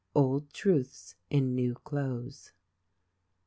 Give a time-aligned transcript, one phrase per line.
[0.15, 2.53] —Old Truths in New Clothes.